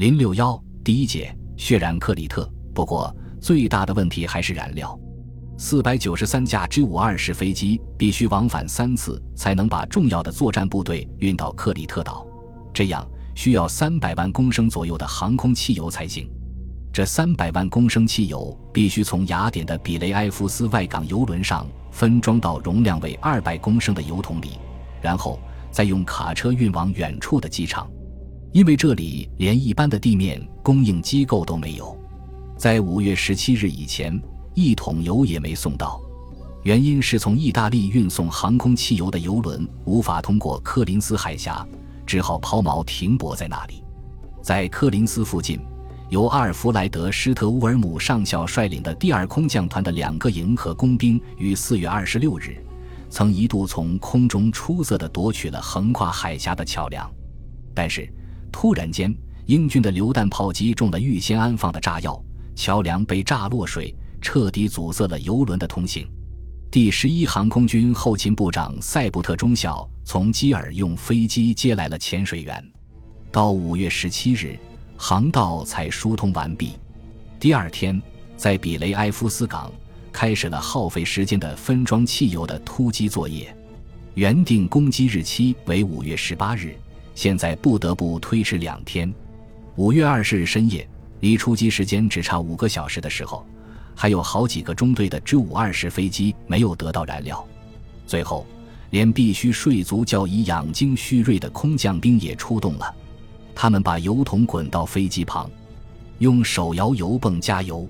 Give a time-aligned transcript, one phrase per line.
[0.00, 2.50] 零六幺第一节血染克里特。
[2.74, 4.98] 不过，最大的问题还是燃料。
[5.58, 12.26] 四百九十三架 G 五二式飞机必须往返三次才能把重要的作战部队运到克里特岛，
[12.72, 16.26] 这样需要三百万公升左右的航空汽油才行。
[16.90, 24.52] 这三百万公升汽油必须从雅典的比雷埃夫斯外港油轮上分装到容量为二百公升的油桶里，
[25.02, 25.38] 然后
[25.70, 27.86] 再用卡车运往远处的机场。
[28.52, 31.96] 因为这里连一般的地面供应机构都没有，
[32.56, 34.20] 在五月十七日以前，
[34.54, 36.00] 一桶油也没送到。
[36.62, 41.66] 原因是从意大利运送航空汽油的油轮无法通过科林斯海峡，
[42.04, 43.82] 只好抛锚停泊在那里。
[44.42, 45.60] 在科林斯附近。
[46.10, 52.60] 由阿尔弗莱德·施特乌尔姆上校率领的第二空降团的两个营和工兵于四月二十六日，
[53.08, 57.08] 曾一度从空中出色地夺取了横跨海峡的桥梁，
[57.72, 58.12] 但是
[58.50, 59.14] 突然间，
[59.46, 62.22] 英军的榴弹炮击中了预先安放的炸药，
[62.54, 66.08] 桥梁被炸落水，彻底阻塞了油轮的通行。
[66.70, 72.64] 第十一航空军后勤部长塞布特中校从基尔用飞机接来了潜水员，
[73.32, 74.58] 到五月十七日。
[75.02, 76.72] 航道才疏通完毕。
[77.38, 77.98] 第二天，
[78.36, 79.72] 在比雷埃夫斯港
[80.12, 83.56] 开始了耗费时间的分装汽油的突击作业。
[84.12, 86.76] 原定攻击日期为五月十八日，
[87.14, 89.12] 现在不得不推迟两天。
[89.76, 90.86] 五月二十日深夜，
[91.20, 93.46] 离出击时间只差五个小时的时候，
[93.94, 97.46] 还有好几个中队的 G 五二式飞机没有得到燃料。
[98.06, 98.46] 最后，
[98.90, 102.94] 连必须睡足觉以养精蓄锐的空降兵也出动了。
[103.54, 105.50] 他们把油桶滚到飞机旁，
[106.18, 107.88] 用手摇油泵加油。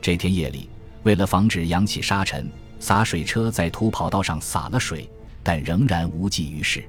[0.00, 0.68] 这天夜里，
[1.02, 5.08] 为了防止扬起沙尘，洒水车在土跑道上洒了水，
[5.42, 6.82] 但仍然无济于事。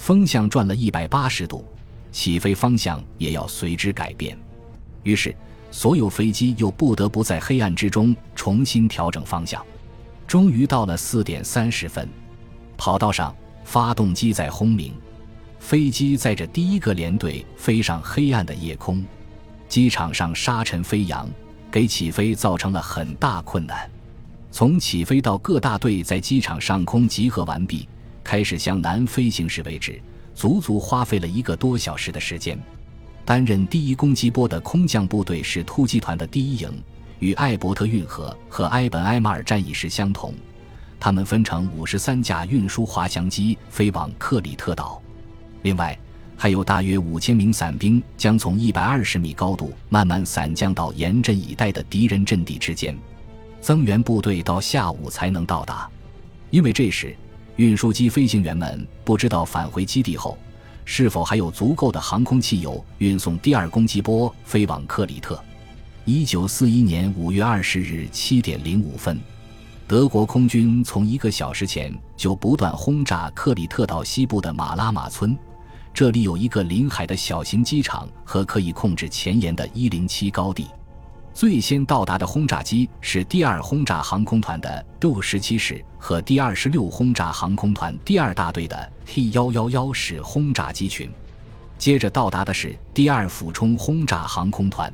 [0.00, 1.62] 风向转了一百八十度，
[2.10, 4.36] 起飞方向也要随之改变。
[5.02, 5.36] 于是，
[5.70, 9.62] 所有飞机又不得不在黑暗之中重新调整方向。
[10.26, 12.08] 终于到了四点三十分，
[12.78, 14.94] 跑道上发动机在轰鸣。
[15.58, 19.04] 飞机载着第一个连队飞上黑暗的夜空，
[19.68, 21.28] 机场上沙尘飞扬，
[21.70, 23.88] 给起飞造成了很大困难。
[24.50, 27.86] 从起飞到各大队在机场上空集合完毕，
[28.30, 30.00] 开始向南飞行时为止，
[30.36, 32.56] 足足花费了一个多小时的时间。
[33.24, 36.70] 担任第一攻击波的空降部队是突击团的第一营，
[37.18, 40.32] 与艾伯特运河和埃本埃马尔战役时相同，
[41.00, 45.02] 他们分成五十三架运输滑翔机飞往克里特岛。
[45.62, 45.98] 另外，
[46.36, 52.96] 还有大约五千名伞兵将从一百二十米高度慢慢伞降到严阵以待的敌人阵地之间。
[53.60, 55.90] 增援部队到下午才能到达，
[56.50, 57.12] 因为这时
[57.60, 60.38] 运输机飞行员们不知道返回基地后
[60.86, 65.38] 是否还有足够的航空汽油运送第二攻击波飞往克里特。
[66.06, 69.20] 一九四一年五月二十日七点零五分，
[69.86, 75.36] 德国空军从一个小时前就不断轰炸克里特岛西部的马拉马村。
[75.92, 80.66] 这里有一个临海的小型机场和可以控制前沿的一零七高地。
[81.32, 91.10] 最先到达的轰炸机是第二轰炸航空团的 Do 十七式和第二十六轰炸航空团第二大队的 T 幺幺幺式轰炸机群。
[91.78, 94.92] 接着到达的是第二俯冲轰炸航空团，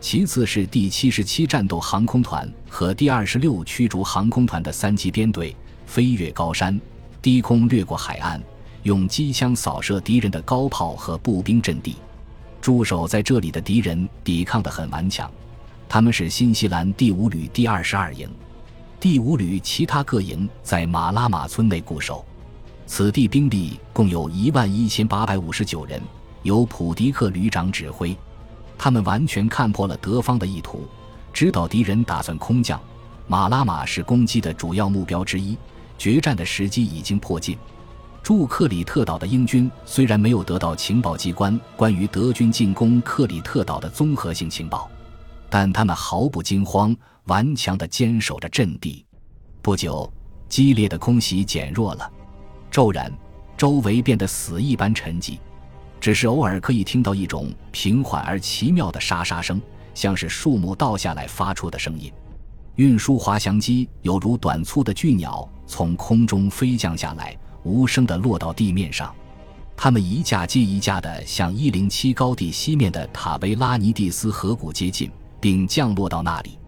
[0.00, 5.56] 其次是第七十七战斗航空团和第二十六驱逐航空团的三机编队，
[5.86, 6.78] 飞越高山，
[7.22, 8.42] 低空掠过海岸。
[8.82, 11.96] 用机枪扫射敌人的高炮和步兵阵地，
[12.62, 15.30] 驻守在这里的敌人抵抗得很顽强。
[15.92, 18.30] 他们是新西兰第五旅第二十二营，
[19.00, 22.24] 第五旅其他各营在马拉马村内固守。
[22.86, 26.00] 此地兵力共有一万一千八百五十九人，
[26.44, 28.16] 由普迪克旅长指挥。
[28.78, 30.86] 他们完全看破了德方的意图，
[31.32, 32.80] 知道敌人打算空降
[33.26, 35.58] 马拉马是攻击的主要目标之一，
[35.98, 37.58] 决战的时机已经迫近。
[38.22, 44.88] 驻克里特岛的英军虽然没有得到情报机关关于德军进攻克里特岛的综合性情报，
[45.50, 49.04] 但他们毫不惊慌，顽强地坚守着阵地。
[49.60, 50.10] 不久，
[50.48, 52.10] 激烈的空袭减弱了，
[52.70, 53.12] 骤然，
[53.56, 55.38] 周围变得死一般沉寂，
[56.00, 59.60] 只是偶尔可以听到一种平缓而奇妙的沙沙声，
[59.92, 62.10] 像是树木倒下来发出的声音。
[62.76, 67.36] 运输滑翔机犹如短粗的巨鸟，从空中飞降下来。
[67.62, 69.14] 无声地落到地面上，
[69.76, 76.58] 他们一架接一架地向一零七高地西面的塔维拉尼蒂斯河谷接近，并降落到那里。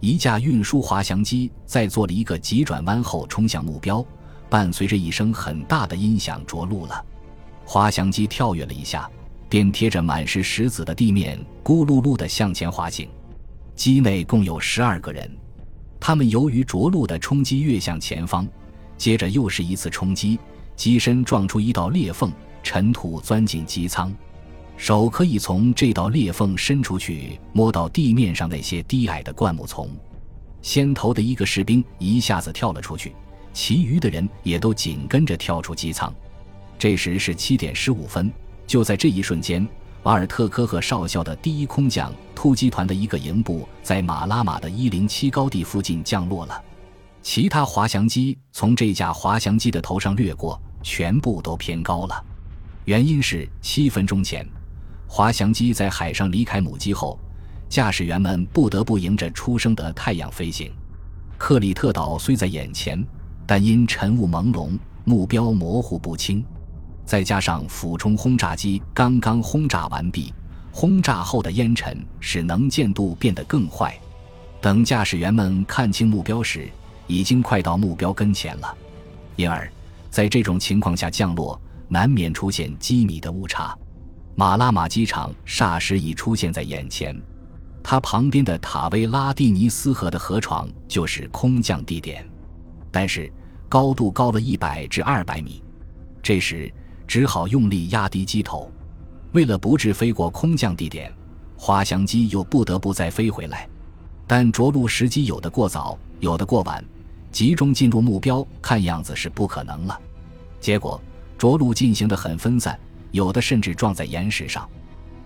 [0.00, 4.04] 一架运输滑翔机在做了一个急转弯后冲向目标，
[4.48, 7.04] 伴随着一声很大的音响着陆了。
[7.64, 9.08] 滑翔机跳跃了一下，
[9.48, 13.08] 便贴着满是石子的地面，咕噜噜地向前滑行。
[13.76, 15.30] 机内共有十二个人，
[16.00, 18.46] 他们由于着陆的冲击跃向前方，
[18.98, 20.38] 接着又是一次冲击，
[20.74, 22.32] 机身撞出一道裂缝，
[22.62, 24.12] 尘土钻进机舱。
[24.82, 29.88] 手可以从这道裂缝伸出去，摸到地面上那些低矮的灌木丛。
[30.60, 33.14] 先头的一个士兵一下子跳了出去，
[33.52, 36.12] 其余的人也都紧跟着跳出机舱。
[36.80, 38.28] 这时是七点十五分，
[38.66, 39.64] 就在这一瞬间，
[40.02, 46.60] 瓦尔特科赫少校的第一空降突击团的一个营部在马拉马的一零七高地附近降落了。
[47.22, 52.24] 其他滑翔机从这架滑翔机的头上掠过，全部都偏高了。
[52.86, 54.44] 原因是七分钟前。
[55.14, 57.18] 滑翔机在海上离开母机后，
[57.68, 60.72] 驾驶员们不得不迎着初升的太阳飞行。
[61.36, 63.06] 克里特岛虽在眼前，
[63.46, 64.70] 但因晨雾朦胧，
[65.04, 66.42] 目标模糊不清。
[67.04, 70.32] 再加上俯冲轰炸机刚刚轰炸完毕，
[70.72, 73.94] 轰炸后的烟尘使能见度变得更坏。
[74.62, 76.70] 等驾驶员们看清目标时，
[77.06, 78.74] 已经快到目标跟前了。
[79.36, 79.70] 因而，
[80.08, 83.76] 在这种情况下降落，难免出现机米的误差。
[84.34, 87.14] 马拉马机场霎时已出现在眼前，
[87.82, 92.26] 它旁边的塔威拉蒂尼斯河的河床就是空降地点，
[92.90, 93.30] 但是
[93.68, 95.62] 高度高了一百至二百米，
[96.22, 96.72] 这时
[97.06, 98.72] 只好用力压低机头。
[99.32, 101.12] 为了不致飞过空降地点，
[101.56, 103.68] 滑翔机又不得不再飞回来。
[104.26, 106.82] 但着陆时机有的过早，有的过晚，
[107.30, 110.00] 集中进入目标看样子是不可能了。
[110.58, 110.98] 结果
[111.36, 112.78] 着陆进行得很分散。
[113.12, 114.68] 有的甚至撞在岩石上，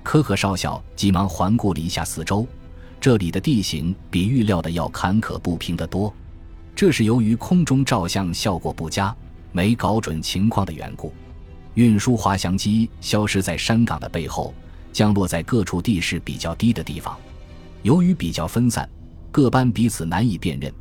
[0.03, 2.47] 科克少校急忙环顾了一下四周，
[3.01, 6.13] 这里的地形比预料的要坎坷不平得多。
[6.75, 9.17] 这是由于空中照相效果不佳，
[9.53, 11.13] 没搞准情况的缘故。
[11.75, 14.53] 运输滑翔机消失在山岗的背后，
[14.93, 17.17] 降落在各处地势比较低的地方。
[17.83, 18.89] 由于比较分散，
[19.31, 20.73] 各班彼此难以辨认，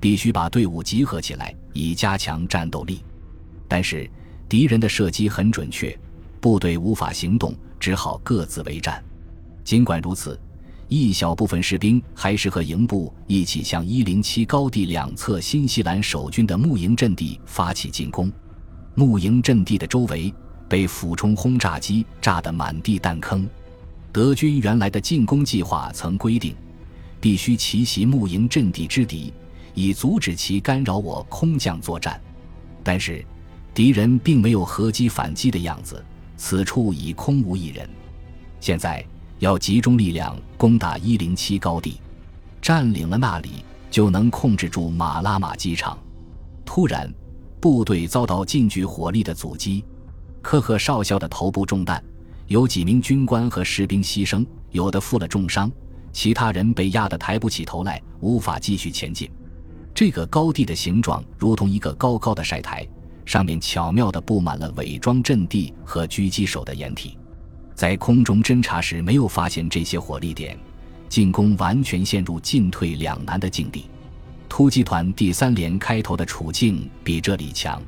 [0.00, 3.02] 必须把队伍集合起来以加强战斗力。
[3.68, 4.08] 但是
[4.48, 5.96] 敌人的射击很准确。
[6.44, 9.02] 部队无法行动，只好各自为战。
[9.64, 10.38] 尽管如此，
[10.88, 18.30] 一小部分士兵还是和营部一起向一零七高地两侧新西兰守军的牧营阵地发起进攻。
[18.94, 20.30] 牧营阵地的周围
[20.68, 23.48] 被俯冲轰炸机炸得满地弹坑。
[24.12, 26.54] 德军原来的进攻计划曾规定，
[27.22, 29.32] 必须奇袭牧营阵地之敌，
[29.72, 32.20] 以阻止其干扰我空降作战。
[32.82, 33.24] 但是，
[33.72, 36.04] 敌人并没有合击反击的样子。
[36.36, 37.88] 此处已空无一人，
[38.60, 39.04] 现在
[39.38, 42.00] 要集中力量攻打一零七高地，
[42.60, 45.98] 占领了那里，就能控制住马拉马机场。
[46.64, 47.12] 突然，
[47.60, 49.84] 部队遭到近距火力的阻击，
[50.42, 52.02] 科赫少校的头部中弹，
[52.46, 55.70] 有几名军官和士兵牺牲，有的负了重伤，
[56.12, 59.30] 其他人被压得抬不起头来，无法继续前进。
[59.94, 62.86] 这个高地的形状如同一个高高的晒台。
[63.24, 67.16] 上面巧妙地布满了伪装阵地和狙击手的掩体，
[67.74, 70.58] 在空中侦察时没有发现这些火力点，
[71.08, 73.86] 进攻完全陷入进退两难的境地。
[74.48, 77.82] 突击团第三连开头的处境比这里强，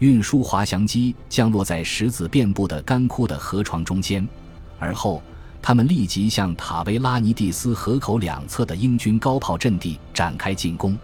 [0.00, 4.26] 运输滑翔机降落在石子遍布的干枯的河床中间，
[4.78, 5.22] 而后
[5.62, 10.94] 他们立即向塔维拉尼蒂斯河口两侧的英军高炮阵地展开进攻。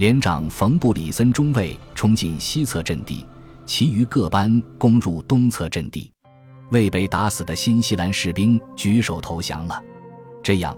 [0.00, 3.26] 连长冯布里森中尉冲进西侧阵地，
[3.66, 6.10] 其余各班攻入东侧阵地。
[6.70, 9.78] 未被打死的新西兰士兵举手投降了。
[10.42, 10.74] 这样，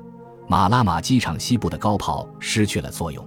[0.48, 3.24] 马拉马机场西部的高炮失去了作用。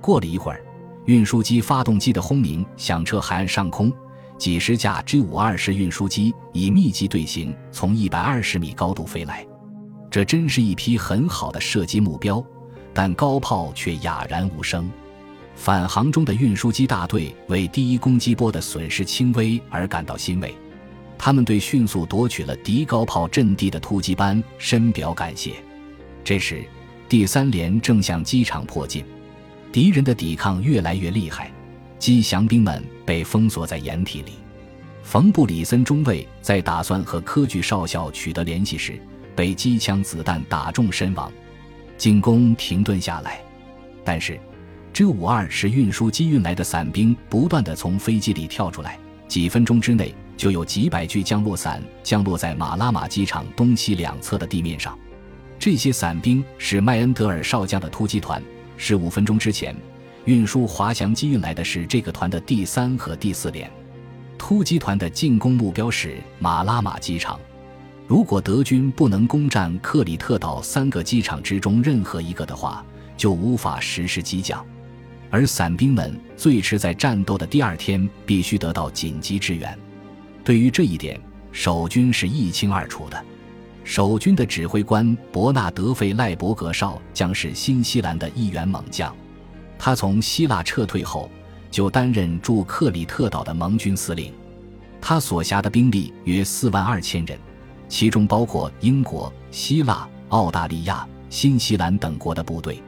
[0.00, 0.64] 过了一会儿，
[1.06, 3.92] 运输机发动机的轰鸣响彻海岸上空，
[4.38, 9.44] 几十架 G 五二式运输机以密集队形从一百二十米高度飞来。
[10.08, 12.40] 这真是一批很好的射击目标，
[12.92, 14.88] 但高炮却哑然无声。
[15.56, 20.54] 返航中的运输机大队为第一攻击波的损失轻微而感到欣慰，
[21.16, 25.52] 他们对迅速夺取了敌高炮阵地的突击班深表感谢。
[26.22, 26.64] 这时，
[27.08, 29.04] 第三连正向机场迫近，
[29.72, 31.50] 敌人的抵抗越来越厉害，
[31.98, 34.32] 机降兵们被封锁在掩体里。
[35.02, 39.00] 冯布里森中尉在打算和科举少校取得联系时，
[39.36, 41.32] 被机枪子弹打中身亡，
[41.96, 43.40] 进攻停顿下来，
[44.04, 44.38] 但是。
[44.94, 48.96] G 五二是运输机运来的伞兵不断地从飞机里跳出来，
[49.26, 54.96] 几分钟之内就有几百具降落伞降落在马拉马机场东西两侧的地面上。
[55.58, 58.40] 这些伞兵是麦恩德尔少将的突击团。
[58.76, 59.74] 十五分钟之前，
[60.26, 63.68] 运输滑翔机运来的是这个团的第三和第四连。
[64.38, 67.40] 突击团的进攻目标是马拉马机场。
[68.06, 72.84] 如果德军不能攻占克里特岛三个机场之中任何一个的话，
[73.16, 74.64] 就无法实施机降，
[75.34, 79.76] 而伞兵们最迟在战斗的第二天必须得到紧急支援。
[80.44, 83.20] 对于这一点，守军是一清二楚的。
[83.82, 89.12] 守军的指挥官伯纳德·费赖伯格少将是新西兰的一员猛将，
[89.76, 91.28] 他从希腊撤退后
[91.68, 94.32] 就担任驻克里特岛的盟军司令。
[95.00, 97.36] 他所辖的兵力约四万二千人，
[97.88, 102.80] 其中包括英国、希腊、澳大利亚、新西兰等国的部队。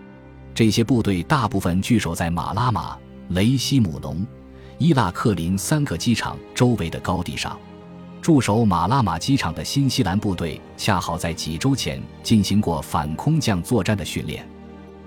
[0.57, 2.97] 这些部队大部分据守在马拉马、
[3.29, 4.27] 雷西姆农、
[4.79, 7.59] 伊拉克林三个机场周围的高地上。
[8.23, 14.49] 驻守马拉马机场的新西兰部队恰好在几周前进行过反空降作战的训练。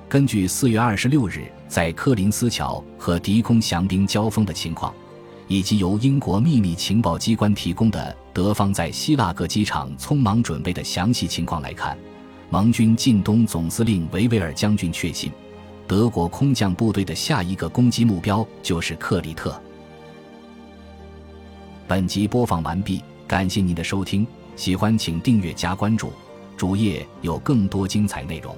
[0.07, 4.93] 根据四月二十六日在科林斯桥和敌空降兵交锋的情况。
[5.49, 11.97] 以及由英国秘密情报机关提供的德方在希腊各机场匆忙准备的详细情况来看，
[12.51, 15.31] 盟军近东总司令维维尔将军确信，
[15.87, 19.61] 德国空降部队的下一个攻击目标就是克里特。
[21.87, 24.25] 本集播放完毕，感谢您的收听，
[24.55, 26.11] 喜欢请订阅加关注，
[26.57, 28.55] 主页有更多精彩内容。